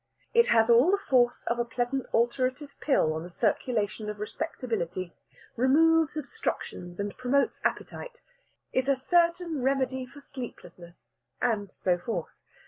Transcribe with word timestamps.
It 0.33 0.47
has 0.47 0.67
all 0.67 0.89
the 0.89 0.97
force 0.97 1.43
of 1.45 1.59
a 1.59 1.63
pleasant 1.63 2.07
alterative 2.11 2.71
pill 2.79 3.13
on 3.13 3.21
the 3.21 3.29
circulation 3.29 4.09
of 4.09 4.19
Respectability 4.19 5.13
removes 5.55 6.17
obstructions 6.17 6.99
and 6.99 7.15
promotes 7.17 7.61
appetite 7.63 8.19
is 8.73 8.89
a 8.89 8.95
certain 8.95 9.61
remedy 9.61 10.07
for 10.07 10.19
sleeplessness, 10.19 11.11
and 11.39 11.71
so 11.71 11.99
forth. 11.99 12.31